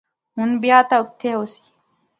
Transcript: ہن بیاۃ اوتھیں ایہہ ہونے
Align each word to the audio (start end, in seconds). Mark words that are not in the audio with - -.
ہن 0.35 0.49
بیاۃ 0.61 0.89
اوتھیں 0.97 1.31
ایہہ 1.33 1.37
ہونے 1.39 1.69